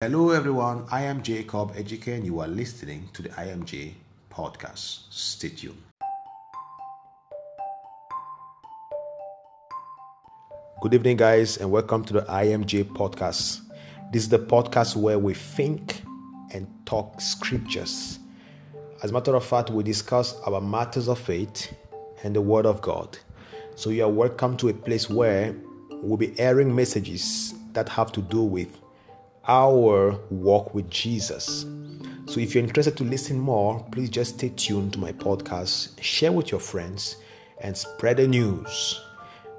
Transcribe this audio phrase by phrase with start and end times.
[0.00, 0.86] Hello, everyone.
[0.92, 3.94] I am Jacob Ejike, and you are listening to the IMJ
[4.30, 5.12] podcast.
[5.12, 5.82] Stay tuned.
[10.80, 13.62] Good evening, guys, and welcome to the IMJ podcast.
[14.12, 16.02] This is the podcast where we think
[16.52, 18.20] and talk scriptures.
[19.02, 21.74] As a matter of fact, we discuss our matters of faith
[22.22, 23.18] and the Word of God.
[23.74, 25.56] So, you are welcome to a place where
[25.90, 28.78] we'll be airing messages that have to do with
[29.48, 31.66] our walk with Jesus.
[32.26, 36.30] So, if you're interested to listen more, please just stay tuned to my podcast, share
[36.30, 37.16] with your friends,
[37.62, 39.00] and spread the news.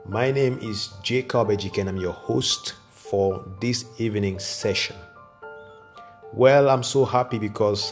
[0.08, 4.96] My name is Jacob Ejike, and I'm your host for this evening session.
[6.32, 7.92] Well, I'm so happy because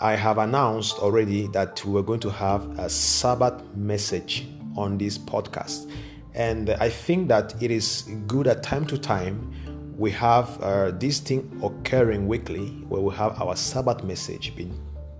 [0.00, 5.16] I have announced already that we are going to have a Sabbath message on this
[5.16, 5.88] podcast.
[6.34, 9.52] And I think that it is good at time to time
[9.98, 14.72] we have uh, this thing occurring weekly where we have our Sabbath message being,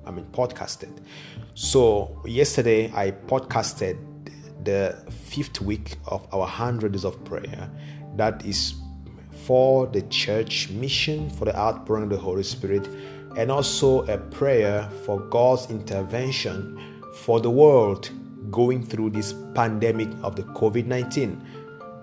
[0.06, 1.00] I mean, podcasted.
[1.55, 3.98] So yesterday I podcasted
[4.64, 7.69] the fifth week of our hundred days of prayer.
[8.14, 8.75] That is
[9.47, 12.86] for the church mission, for the outpouring of the Holy Spirit,
[13.36, 18.11] and also a prayer for God's intervention for the world
[18.52, 21.42] going through this pandemic of the COVID 19.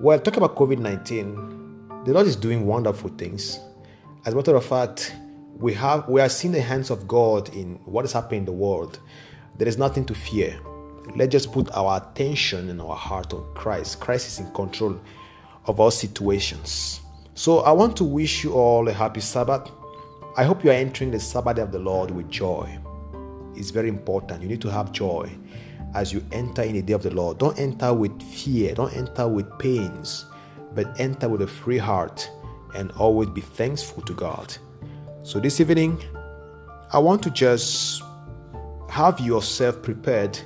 [0.01, 1.54] Well, talk about COVID 19
[2.05, 3.59] the Lord is doing wonderful things.
[4.25, 5.15] As a matter of fact,
[5.57, 8.51] we have we are seeing the hands of God in what is happening in the
[8.51, 8.99] world.
[9.57, 10.59] There is nothing to fear.
[11.15, 13.99] Let's just put our attention and our heart on Christ.
[14.01, 15.01] Christ is in control
[15.65, 17.01] of all situations.
[17.33, 19.71] So I want to wish you all a happy Sabbath.
[20.37, 22.77] I hope you are entering the Sabbath of the Lord with joy.
[23.55, 24.43] It's very important.
[24.43, 25.31] You need to have joy
[25.95, 27.39] as you enter in the day of the Lord.
[27.39, 30.25] Don't enter with fear, don't enter with pains
[30.75, 32.29] but enter with a free heart
[32.75, 34.55] and always be thankful to God.
[35.23, 36.03] So, this evening,
[36.91, 38.03] I want to just
[38.89, 40.37] have yourself prepared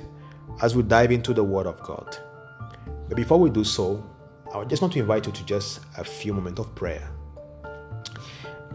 [0.62, 2.16] as we dive into the Word of God.
[3.08, 4.02] But before we do so,
[4.54, 7.10] I just want to invite you to just a few moments of prayer.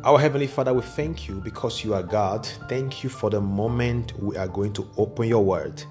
[0.03, 2.45] Our Heavenly Father, we thank you because you are God.
[2.69, 5.83] Thank you for the moment we are going to open your Word.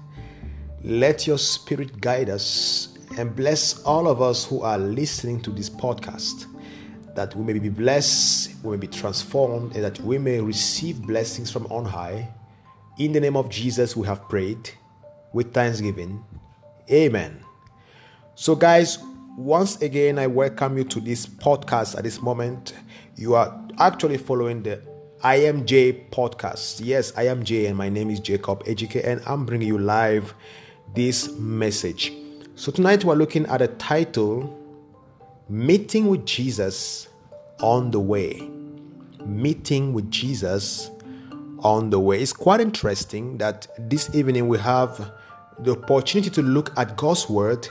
[0.83, 5.69] Let your Spirit guide us and bless all of us who are listening to this
[5.69, 6.45] podcast
[7.15, 11.49] that we may be blessed, we may be transformed, and that we may receive blessings
[11.49, 12.27] from on high.
[12.99, 14.69] In the name of Jesus, we have prayed
[15.33, 16.23] with thanksgiving.
[16.91, 17.39] Amen.
[18.35, 18.99] So, guys,
[19.37, 22.73] once again, I welcome you to this podcast at this moment.
[23.15, 24.81] You are actually following the
[25.23, 26.81] IMJ podcast.
[26.83, 30.33] Yes, I am Jay, and my name is Jacob Ejike, and I'm bringing you live
[30.93, 32.11] this message.
[32.57, 34.57] So tonight we're looking at a title
[35.49, 37.09] Meeting with Jesus
[37.59, 38.49] on the Way.
[39.25, 40.89] Meeting with Jesus
[41.59, 42.21] on the Way.
[42.21, 45.11] It's quite interesting that this evening we have
[45.59, 47.67] the opportunity to look at God's Word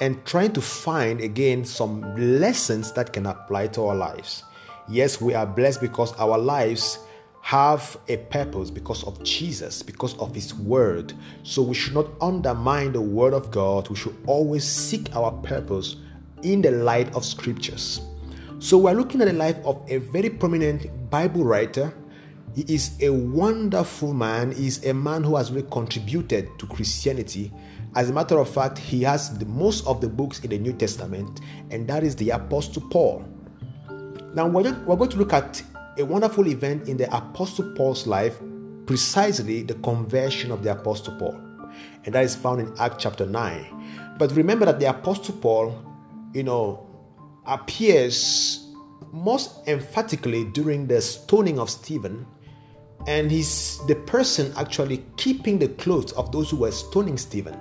[0.00, 4.42] and trying to find again some lessons that can apply to our lives.
[4.88, 6.98] Yes, we are blessed because our lives
[7.44, 11.12] have a purpose because of Jesus, because of His Word.
[11.42, 13.86] So we should not undermine the Word of God.
[13.90, 15.96] We should always seek our purpose
[16.42, 18.00] in the light of Scriptures.
[18.60, 21.92] So we're looking at the life of a very prominent Bible writer.
[22.54, 24.52] He is a wonderful man.
[24.52, 27.52] He's a man who has really contributed to Christianity.
[27.94, 30.72] As a matter of fact, he has the most of the books in the New
[30.72, 31.40] Testament,
[31.70, 33.22] and that is the Apostle Paul.
[34.34, 35.62] Now we're going to look at
[35.98, 38.40] a wonderful event in the Apostle Paul's life,
[38.86, 41.40] precisely the conversion of the Apostle Paul.
[42.04, 44.16] And that is found in Acts chapter 9.
[44.18, 45.84] But remember that the Apostle Paul,
[46.32, 46.88] you know,
[47.46, 48.72] appears
[49.12, 52.26] most emphatically during the stoning of Stephen.
[53.06, 57.56] And he's the person actually keeping the clothes of those who were stoning Stephen.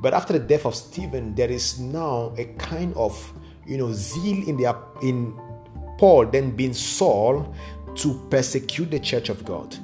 [0.00, 3.32] But after the death of Stephen, there is now a kind of
[3.66, 5.34] you know zeal in the in
[6.04, 7.54] Paul then being Saul
[7.94, 9.74] to persecute the church of God.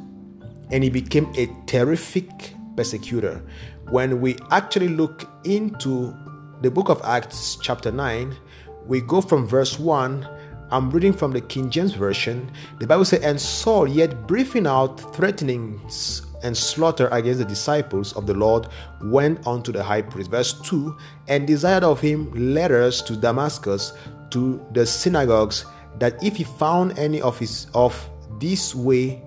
[0.71, 3.43] And he became a terrific persecutor.
[3.89, 6.15] When we actually look into
[6.61, 8.37] the book of Acts, chapter 9,
[8.85, 10.29] we go from verse 1.
[10.71, 12.53] I'm reading from the King James Version.
[12.81, 18.27] The Bible says, And Saul, yet breathing out threatenings and slaughter against the disciples of
[18.27, 18.67] the Lord,
[19.05, 20.31] went unto the high priest.
[20.31, 20.95] Verse 2
[21.29, 23.95] And desired of him letters to Damascus,
[24.33, 25.65] to the synagogues
[25.99, 27.95] that if he found any of his of
[28.39, 29.23] this way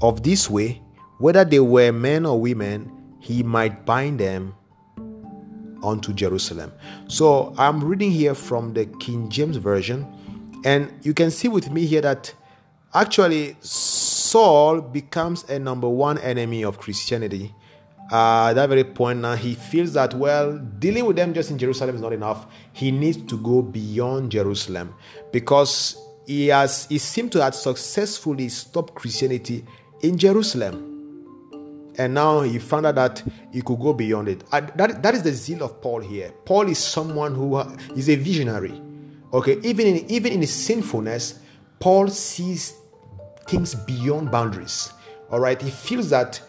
[0.00, 0.80] of this way
[1.18, 2.90] whether they were men or women
[3.20, 4.54] he might bind them
[5.82, 6.72] unto Jerusalem.
[7.08, 10.06] So I'm reading here from the King James version
[10.64, 12.34] and you can see with me here that
[12.94, 17.54] actually, Saul becomes a number one enemy of Christianity.
[18.10, 21.58] Uh, at that very point now, he feels that, well, dealing with them just in
[21.58, 22.46] Jerusalem is not enough.
[22.72, 24.94] He needs to go beyond Jerusalem
[25.32, 25.96] because
[26.26, 29.64] he has he seemed to have successfully stopped Christianity
[30.02, 30.86] in Jerusalem.
[31.98, 33.22] And now he found out that
[33.52, 34.48] he could go beyond it.
[34.50, 36.32] that, that is the zeal of Paul here.
[36.44, 37.58] Paul is someone who
[37.94, 38.80] is a visionary.
[39.32, 41.38] Okay, even in even in his sinfulness,
[41.78, 42.74] Paul sees
[43.46, 44.92] things beyond boundaries.
[45.30, 46.40] All right, he feels that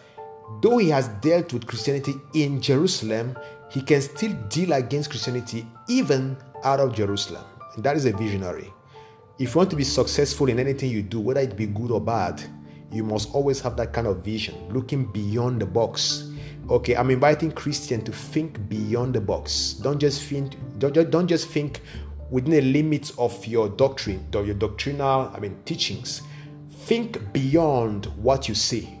[0.60, 3.36] though he has dealt with Christianity in Jerusalem,
[3.70, 7.44] he can still deal against Christianity even out of Jerusalem.
[7.74, 8.72] And that is a visionary.
[9.38, 12.00] If you want to be successful in anything you do, whether it be good or
[12.00, 12.42] bad,
[12.92, 16.30] you must always have that kind of vision, looking beyond the box.
[16.68, 19.72] Okay, I'm inviting Christian to think beyond the box.
[19.74, 21.80] Don't just think don't, don't just think
[22.30, 26.22] within the limits of your doctrine or your doctrinal, I mean teachings.
[26.70, 28.98] Think beyond what you see,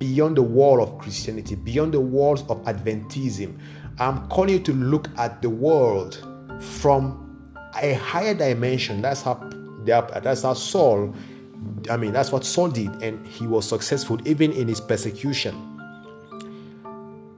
[0.00, 3.56] beyond the wall of Christianity, beyond the walls of Adventism.
[4.00, 6.26] I'm calling you to look at the world
[6.58, 9.00] from a higher dimension.
[9.00, 9.34] That's how
[9.84, 11.14] that's how Saul
[11.90, 15.54] I mean, that's what Saul did, and he was successful even in his persecution.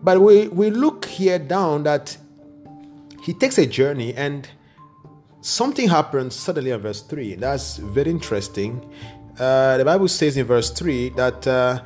[0.03, 2.17] But we, we look here down that
[3.23, 4.49] he takes a journey and
[5.41, 7.37] something happens suddenly in verse 3.
[7.37, 8.93] That's very interesting.
[9.39, 11.83] Uh, the Bible says in verse 3 that, uh,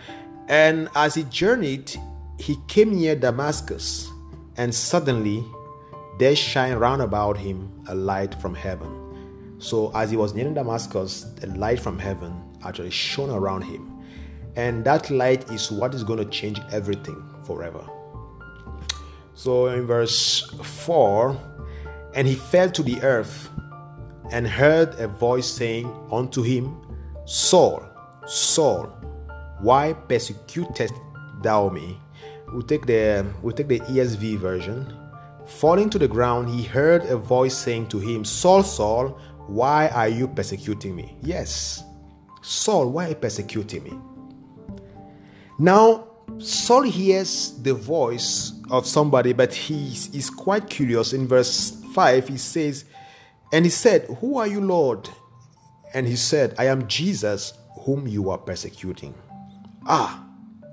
[0.48, 1.93] and as he journeyed,
[2.38, 4.10] he came near Damascus,
[4.56, 5.44] and suddenly
[6.19, 9.56] there shined round about him a light from heaven.
[9.58, 13.93] So, as he was nearing Damascus, the light from heaven actually shone around him.
[14.54, 17.84] And that light is what is going to change everything forever.
[19.34, 21.38] So, in verse 4,
[22.14, 23.50] and he fell to the earth
[24.31, 26.76] and heard a voice saying unto him,
[27.25, 27.84] Saul,
[28.26, 28.92] Saul,
[29.61, 30.94] why persecutest
[31.43, 31.99] thou me?
[32.53, 34.87] We'll take the we'll take the ESV version.
[35.47, 40.08] Falling to the ground, he heard a voice saying to him, Saul, Saul, why are
[40.08, 41.17] you persecuting me?
[41.23, 41.85] Yes.
[42.43, 43.99] Saul, why are you persecuting me?
[45.59, 51.12] Now, Saul hears the voice of somebody, but he is quite curious.
[51.12, 52.85] In verse 5, he says,
[53.52, 55.09] And he said, Who are you, Lord?
[55.94, 57.55] And he said, I am Jesus,
[57.85, 59.14] whom you are persecuting.
[59.88, 60.25] Ah,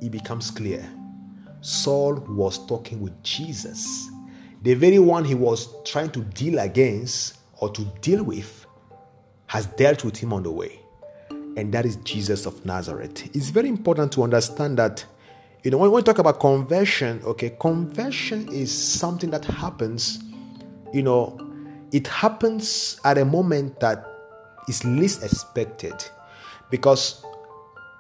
[0.02, 0.84] it becomes clear.
[1.62, 4.10] Saul was talking with Jesus,
[4.64, 8.66] the very one he was trying to deal against or to deal with
[9.48, 10.80] has dealt with him on the way.
[11.56, 13.36] And that is Jesus of Nazareth.
[13.36, 15.06] It's very important to understand that,
[15.64, 20.24] you know, when we talk about conversion, okay, conversion is something that happens,
[20.92, 21.40] you know,
[21.92, 24.06] it happens at a moment that
[24.68, 25.94] is least expected.
[26.72, 27.24] Because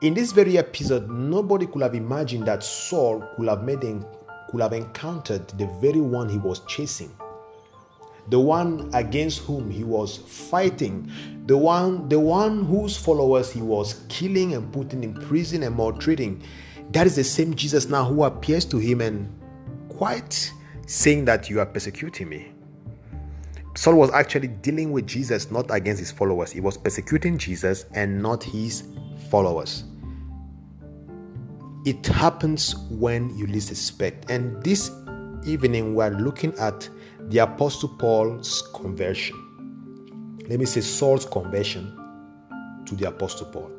[0.03, 4.73] in this very episode, nobody could have imagined that Saul could have made could have
[4.73, 7.11] encountered the very one he was chasing
[8.29, 11.11] the one against whom he was fighting,
[11.45, 16.41] the one, the one whose followers he was killing and putting in prison and maltreating.
[16.91, 19.29] That is the same Jesus now who appears to him and
[19.89, 20.51] quite
[20.87, 22.51] saying that you are persecuting me.
[23.75, 26.51] Saul was actually dealing with Jesus, not against his followers.
[26.51, 28.83] He was persecuting Jesus and not his
[29.29, 29.85] followers.
[31.85, 34.31] It happens when you least expect.
[34.31, 34.89] And this
[35.45, 36.87] evening, we're looking at
[37.23, 39.35] the Apostle Paul's conversion.
[40.47, 41.93] Let me say Saul's conversion
[42.85, 43.69] to the Apostle Paul.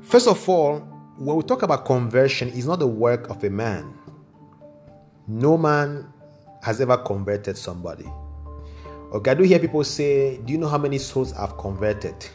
[0.00, 0.80] First of all,
[1.18, 3.96] when we talk about conversion, it's not the work of a man.
[5.28, 6.12] No man
[6.64, 8.10] has ever converted somebody.
[9.12, 12.26] Okay, I do hear people say, Do you know how many souls I've converted?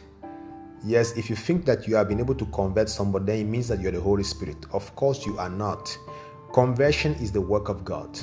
[0.84, 3.68] Yes, if you think that you have been able to convert somebody, then it means
[3.68, 4.56] that you're the Holy Spirit.
[4.72, 5.96] Of course, you are not.
[6.52, 8.18] Conversion is the work of God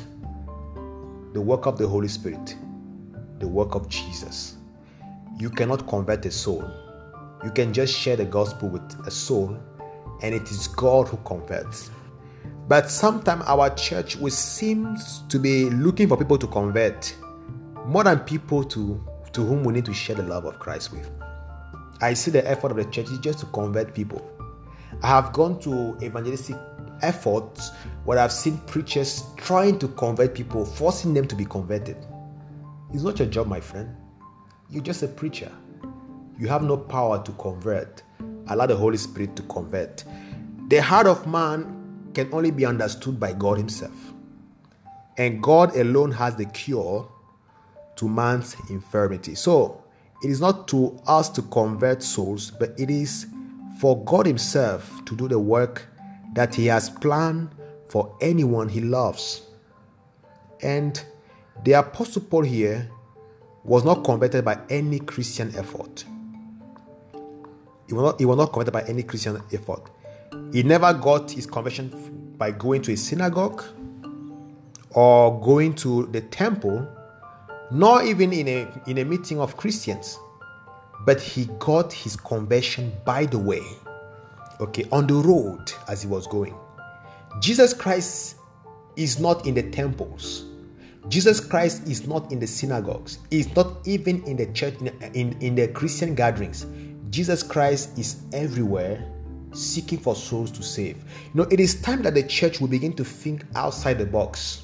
[1.33, 2.55] the work of the Holy Spirit,
[3.39, 4.57] the work of Jesus.
[5.39, 6.63] You cannot convert a soul.
[7.43, 9.57] You can just share the gospel with a soul,
[10.21, 11.89] and it is God who converts.
[12.67, 14.95] But sometimes our church we seem
[15.27, 17.13] to be looking for people to convert
[17.85, 21.09] more than people to, to whom we need to share the love of Christ with.
[22.01, 24.21] I see the effort of the church is just to convert people.
[25.01, 26.55] I have gone to evangelistic
[27.01, 27.71] efforts
[28.05, 31.97] where I've seen preachers trying to convert people, forcing them to be converted.
[32.93, 33.95] It's not your job, my friend.
[34.69, 35.51] You're just a preacher.
[36.39, 38.03] You have no power to convert.
[38.47, 40.03] Allow the Holy Spirit to convert.
[40.69, 44.13] The heart of man can only be understood by God Himself.
[45.17, 47.09] And God alone has the cure
[47.97, 49.35] to man's infirmity.
[49.35, 49.82] So,
[50.23, 53.27] it is not to us to convert souls, but it is
[53.79, 55.85] for God Himself to do the work
[56.33, 57.49] that He has planned
[57.89, 59.41] for anyone He loves.
[60.61, 61.01] And
[61.65, 62.89] the Apostle Paul here
[63.63, 66.05] was not converted by any Christian effort.
[67.87, 69.89] He was not, he was not converted by any Christian effort.
[70.51, 73.63] He never got his conversion by going to a synagogue
[74.91, 76.87] or going to the temple,
[77.73, 80.19] nor even in a, in a meeting of Christians.
[81.05, 83.63] But he got his conversion by the way,
[84.61, 86.55] okay, on the road as he was going.
[87.41, 88.37] Jesus Christ
[88.95, 90.45] is not in the temples.
[91.09, 93.17] Jesus Christ is not in the synagogues.
[93.29, 96.65] He's not even in the church, in, in, in the Christian gatherings.
[97.09, 99.11] Jesus Christ is everywhere
[99.51, 100.97] seeking for souls to save.
[101.33, 104.63] You know, it is time that the church will begin to think outside the box.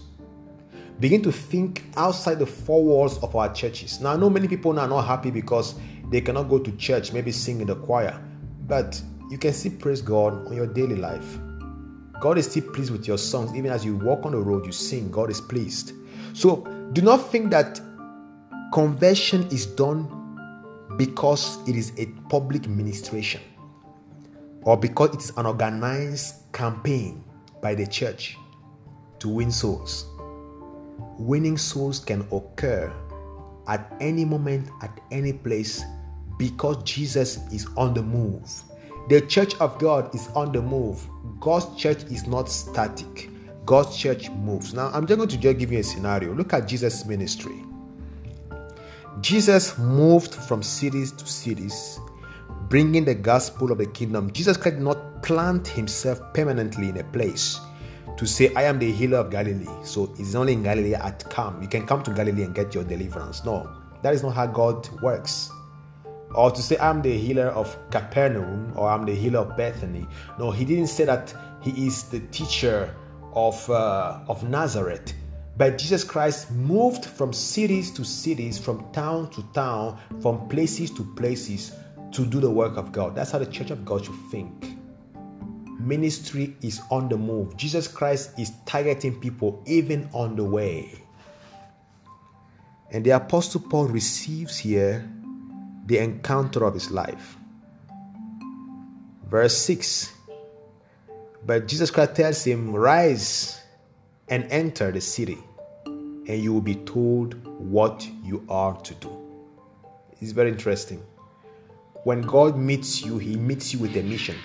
[1.00, 4.02] Begin to think outside the four walls of our churches.
[4.02, 5.76] Now, I know many people now are not happy because
[6.10, 8.22] they cannot go to church, maybe sing in the choir,
[8.68, 11.38] but you can still praise God on your daily life.
[12.20, 13.56] God is still pleased with your songs.
[13.56, 15.94] Even as you walk on the road, you sing, God is pleased.
[16.34, 17.80] So do not think that
[18.74, 20.16] conversion is done
[20.98, 23.42] because it is a public ministration
[24.64, 27.24] or because it is an organized campaign
[27.62, 28.36] by the church
[29.20, 30.06] to win souls.
[31.20, 32.92] Winning souls can occur
[33.68, 35.84] at any moment, at any place,
[36.38, 38.50] because Jesus is on the move.
[39.10, 41.06] The church of God is on the move.
[41.42, 43.30] God's church is not static.
[43.66, 44.74] God's church moves.
[44.74, 46.34] Now, I'm just going to just give you a scenario.
[46.34, 47.66] Look at Jesus' ministry.
[49.20, 52.00] Jesus moved from cities to cities,
[52.70, 54.32] bringing the gospel of the kingdom.
[54.32, 57.60] Jesus did not plant himself permanently in a place
[58.20, 59.66] to say, I am the healer of Galilee.
[59.86, 61.62] So it's only in Galilee at come.
[61.62, 63.46] You can come to Galilee and get your deliverance.
[63.46, 63.72] No,
[64.04, 65.50] that is not how God works.
[66.36, 70.06] Or to say, I'm the healer of Capernaum or I'm the healer of Bethany.
[70.38, 72.94] No, he didn't say that he is the teacher
[73.32, 75.14] of, uh, of Nazareth.
[75.56, 81.06] But Jesus Christ moved from cities to cities, from town to town, from places to
[81.16, 81.72] places
[82.12, 83.16] to do the work of God.
[83.16, 84.76] That's how the church of God should think.
[85.80, 87.56] Ministry is on the move.
[87.56, 91.02] Jesus Christ is targeting people even on the way.
[92.92, 95.10] And the Apostle Paul receives here
[95.86, 97.38] the encounter of his life.
[99.28, 100.12] Verse 6
[101.46, 103.62] But Jesus Christ tells him, Rise
[104.28, 105.38] and enter the city,
[105.86, 109.16] and you will be told what you are to do.
[110.22, 111.02] It's very interesting.
[112.04, 114.36] When God meets you, He meets you with a mission.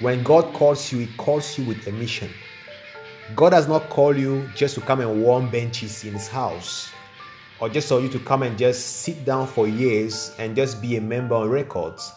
[0.00, 2.30] When God calls you, He calls you with a mission.
[3.36, 6.90] God does not call you just to come and warm benches in His house
[7.60, 10.96] or just for you to come and just sit down for years and just be
[10.96, 12.12] a member on records.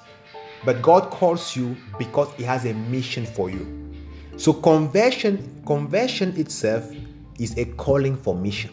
[0.65, 3.95] But God calls you because He has a mission for you.
[4.37, 6.91] So conversion, conversion itself
[7.39, 8.71] is a calling for mission.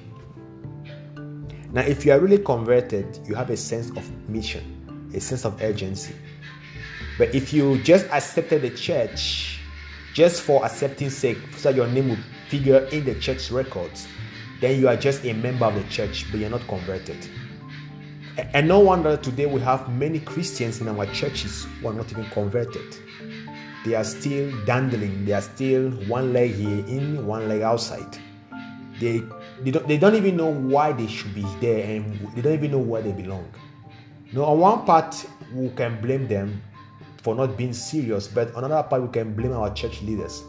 [1.73, 5.61] Now, if you are really converted, you have a sense of mission, a sense of
[5.61, 6.15] urgency.
[7.17, 9.61] But if you just accepted the church
[10.15, 12.19] just for accepting sake, so your name will
[12.49, 14.07] figure in the church records,
[14.61, 17.17] then you are just a member of the church, but you're not converted.
[18.37, 22.25] And no wonder today we have many Christians in our churches who are not even
[22.31, 22.97] converted.
[23.85, 28.19] They are still dandling, they are still one leg here in, one leg outside.
[28.99, 29.23] They,
[29.63, 32.73] they, don't, they don't even know why they should be there and they don't even
[32.73, 33.49] know where they belong.
[34.33, 36.61] Now, on one part, we can blame them
[37.25, 40.43] for not being serious, but on another part, we can blame our church leaders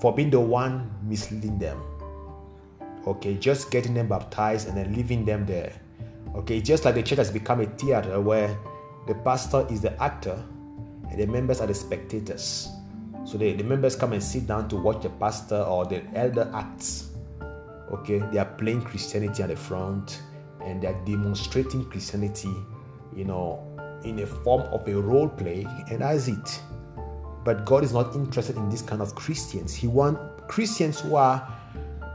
[0.00, 1.82] for being the one misleading them.
[3.04, 5.72] Okay just getting them baptized and then leaving them there.
[6.36, 8.56] Okay just like the church has become a theater where
[9.08, 10.40] the pastor is the actor
[11.10, 12.68] and the members are the spectators.
[13.24, 16.48] So the, the members come and sit down to watch the pastor or the elder
[16.54, 17.10] acts.
[17.90, 20.22] Okay they are playing christianity at the front
[20.62, 22.54] and they are demonstrating christianity
[23.14, 23.73] you know
[24.04, 26.60] in a form of a role play and that's it
[27.44, 31.46] but god is not interested in this kind of christians he wants christians who are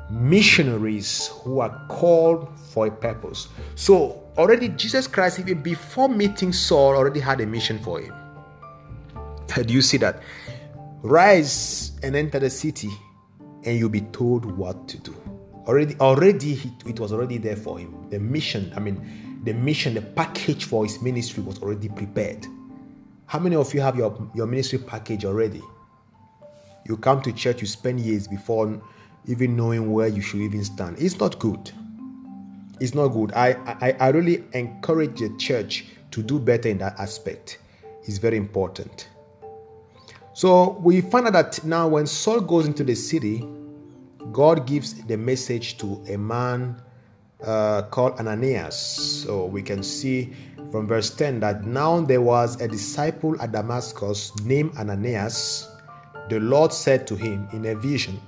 [0.09, 3.47] missionaries who are called for a purpose.
[3.75, 8.13] So, already Jesus Christ, even before meeting Saul, already had a mission for him.
[9.47, 10.21] Do you see that?
[11.01, 12.89] Rise and enter the city,
[13.63, 15.15] and you'll be told what to do.
[15.65, 18.09] Already, already, it was already there for him.
[18.09, 22.45] The mission, I mean, the mission, the package for his ministry was already prepared.
[23.25, 25.61] How many of you have your, your ministry package already?
[26.85, 28.81] You come to church, you spend years before
[29.27, 30.97] even knowing where you should even stand.
[30.99, 31.71] It's not good.
[32.79, 33.31] It's not good.
[33.33, 37.59] I, I, I really encourage the church to do better in that aspect.
[38.03, 39.09] It's very important.
[40.33, 43.47] So we find out that now when Saul goes into the city,
[44.31, 46.81] God gives the message to a man
[47.43, 48.77] uh, called Ananias.
[48.77, 50.33] So we can see
[50.71, 55.67] from verse 10 that now there was a disciple at Damascus named Ananias.
[56.29, 58.19] The Lord said to him in a vision,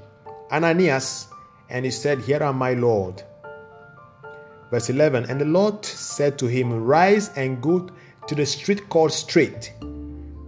[0.52, 1.28] Ananias,
[1.70, 3.24] and he said, Here am I, Lord.
[4.72, 7.90] Verse 11 And the Lord said to him, Rise and go
[8.28, 9.74] to the street called Straight,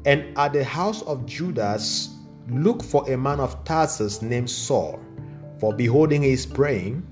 [0.06, 2.10] and at the house of Judas,
[2.50, 5.00] look for a man of Tarsus named Saul,
[5.60, 7.06] for beholding he is praying.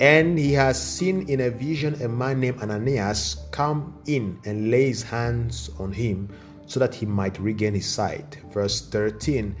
[0.00, 4.88] And he has seen in a vision a man named Ananias come in and lay
[4.88, 6.30] his hands on him
[6.66, 8.38] so that he might regain his sight.
[8.50, 9.54] Verse 13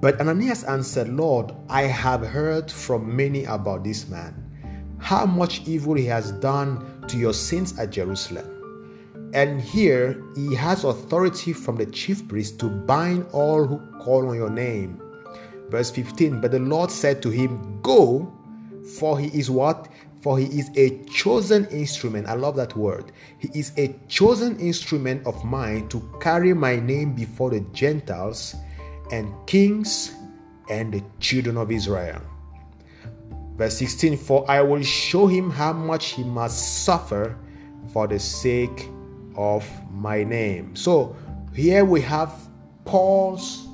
[0.00, 4.34] But Ananias answered, Lord, I have heard from many about this man,
[4.98, 8.50] how much evil he has done to your saints at Jerusalem.
[9.34, 14.36] And here he has authority from the chief priest to bind all who call on
[14.36, 15.02] your name.
[15.68, 18.32] Verse 15 But the Lord said to him, Go,
[18.84, 19.88] for he is what?
[20.20, 22.26] For he is a chosen instrument.
[22.28, 23.12] I love that word.
[23.38, 28.54] He is a chosen instrument of mine to carry my name before the Gentiles
[29.10, 30.12] and kings
[30.70, 32.20] and the children of Israel.
[33.56, 37.36] Verse 16 For I will show him how much he must suffer
[37.92, 38.88] for the sake
[39.36, 40.74] of my name.
[40.74, 41.16] So
[41.54, 42.32] here we have
[42.84, 43.68] Paul's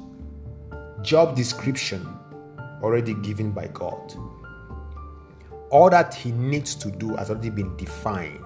[1.02, 2.06] job description
[2.82, 4.14] already given by God.
[5.70, 8.44] All that he needs to do has already been defined.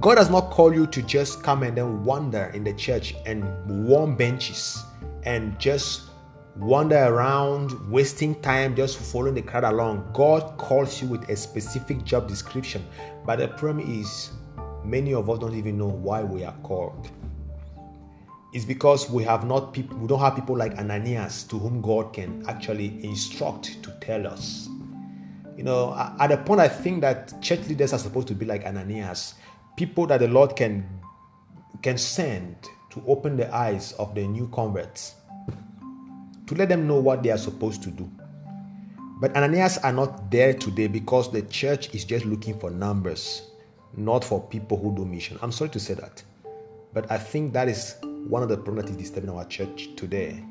[0.00, 3.44] God does not call you to just come and then wander in the church and
[3.86, 4.82] warm benches
[5.24, 6.10] and just
[6.56, 10.08] wander around, wasting time just following the crowd along.
[10.12, 12.84] God calls you with a specific job description.
[13.24, 14.30] But the problem is,
[14.84, 17.10] many of us don't even know why we are called.
[18.52, 22.14] It's because we have not people we don't have people like Ananias to whom God
[22.14, 24.68] can actually instruct to tell us.
[25.56, 28.64] You know, at the point I think that church leaders are supposed to be like
[28.64, 29.34] Ananias,
[29.76, 30.86] people that the Lord can
[31.82, 32.56] can send
[32.90, 35.14] to open the eyes of the new converts
[36.46, 38.10] to let them know what they are supposed to do.
[39.20, 43.50] But Ananias are not there today because the church is just looking for numbers,
[43.96, 45.38] not for people who do mission.
[45.40, 46.22] I'm sorry to say that.
[46.92, 50.44] But I think that is one of the problems that is disturbing our church today.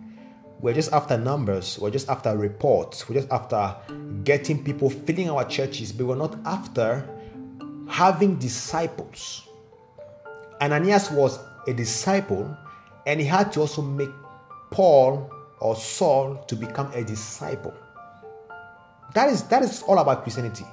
[0.60, 3.76] We're just after numbers, we're just after reports, we're just after
[4.24, 7.08] getting people filling our churches, but we're not after
[7.88, 9.48] having disciples.
[10.62, 12.58] Ananias was a disciple
[13.06, 14.10] and he had to also make
[14.72, 17.74] Paul or Saul to become a disciple.
[19.13, 20.65] That is that is all about Christianity.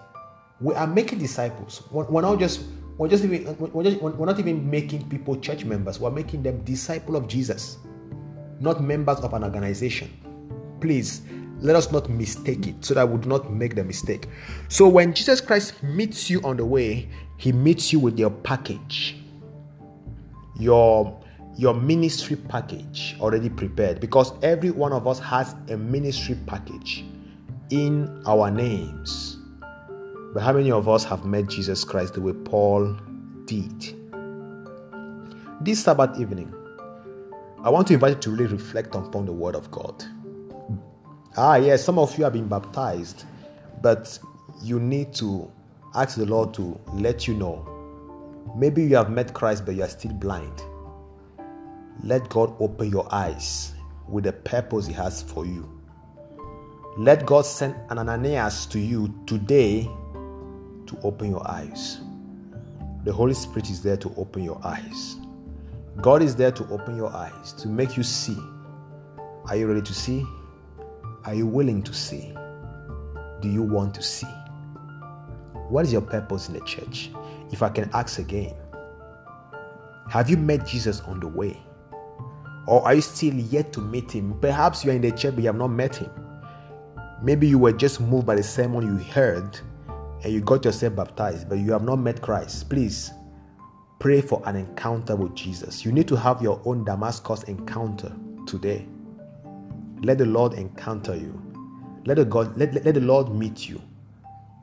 [0.61, 1.83] We are making disciples.
[1.90, 2.64] We're not just
[2.99, 6.01] we're just even we're, just, we're not even making people church members.
[6.01, 7.79] We're making them disciple of Jesus,
[8.62, 10.11] not members of an organization.
[10.81, 11.22] Please
[11.61, 14.29] let us not mistake it so that we do not make the mistake.
[14.68, 19.16] So when Jesus Christ meets you on the way, he meets you with your package.
[20.59, 21.20] Your
[21.59, 27.05] your ministry package already prepared because every one of us has a ministry package
[27.70, 29.37] in our names.
[30.33, 32.96] But how many of us have met Jesus Christ the way Paul
[33.44, 33.94] did?
[35.61, 36.53] This Sabbath evening,
[37.62, 40.05] I want to invite you to really reflect upon the Word of God.
[41.37, 43.25] Ah, yes, some of you have been baptized,
[43.81, 44.18] but
[44.62, 45.51] you need to
[45.94, 47.68] ask the Lord to let you know.
[48.57, 50.62] Maybe you have met Christ, but you are still blind
[52.03, 53.75] let God open your eyes
[54.09, 55.68] with the purpose He has for you.
[56.96, 59.83] Let God send an Ananias to you today
[60.87, 62.01] to open your eyes.
[63.05, 65.16] The Holy Spirit is there to open your eyes.
[66.00, 68.38] God is there to open your eyes, to make you see.
[69.46, 70.26] Are you ready to see?
[71.24, 72.33] Are you willing to see?
[73.40, 74.26] Do you want to see?
[75.68, 77.11] What is your purpose in the church?
[77.50, 78.55] If I can ask again,
[80.09, 81.61] have you met Jesus on the way?
[82.66, 84.38] Or are you still yet to meet him?
[84.40, 86.11] Perhaps you are in the church but you have not met him.
[87.22, 89.59] Maybe you were just moved by the sermon you heard
[90.24, 92.70] and you got yourself baptized, but you have not met Christ.
[92.70, 93.11] Please
[94.03, 95.85] pray for an encounter with Jesus.
[95.85, 98.12] You need to have your own Damascus encounter
[98.49, 98.85] today.
[100.03, 101.41] Let the Lord encounter you.
[102.05, 103.81] Let the, God, let, let the Lord meet you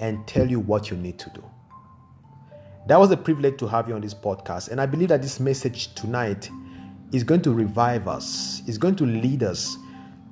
[0.01, 1.41] and tell you what you need to do.
[2.87, 4.71] That was a privilege to have you on this podcast.
[4.71, 6.49] And I believe that this message tonight
[7.13, 9.77] is going to revive us, is going to lead us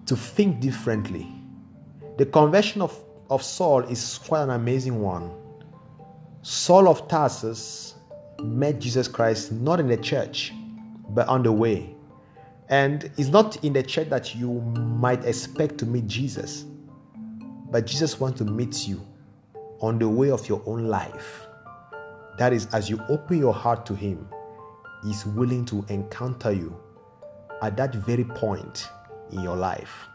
[0.08, 1.32] to think differently.
[2.18, 2.94] The conversion of,
[3.30, 5.32] of Saul is quite an amazing one.
[6.42, 7.94] Saul of Tarsus
[8.44, 10.54] met Jesus Christ not in the church,
[11.10, 11.96] but on the way.
[12.70, 16.66] And it's not in the church that you might expect to meet Jesus,
[17.72, 19.02] but Jesus wants to meet you
[19.80, 21.48] on the way of your own life.
[22.38, 24.28] That is, as you open your heart to Him,
[25.04, 26.78] He's willing to encounter you
[27.62, 28.88] at that very point
[29.32, 30.08] in your life.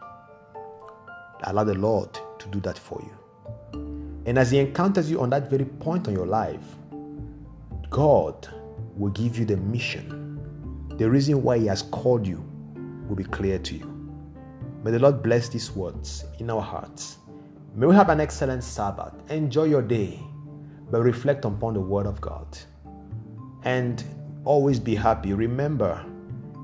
[1.43, 4.23] Allow the Lord to do that for you.
[4.25, 6.61] And as He encounters you on that very point in your life,
[7.93, 8.49] God
[8.97, 10.39] will give you the mission.
[10.97, 12.43] The reason why He has called you
[13.07, 13.85] will be clear to you.
[14.83, 17.19] May the Lord bless these words in our hearts.
[17.75, 19.13] May we have an excellent Sabbath.
[19.29, 20.19] Enjoy your day,
[20.89, 22.57] but reflect upon the Word of God.
[23.61, 24.03] And
[24.43, 25.33] always be happy.
[25.33, 26.03] Remember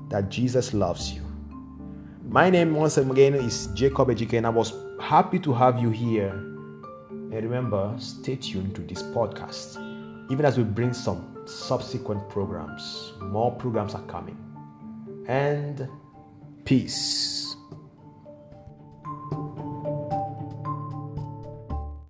[0.08, 1.22] that Jesus loves you.
[2.28, 6.32] My name once again is Jacob Ejike, and I was happy to have you here.
[6.32, 9.79] And remember, stay tuned to this podcast.
[10.30, 14.38] Even as we bring some subsequent programs, more programs are coming.
[15.26, 15.88] And
[16.64, 17.49] peace.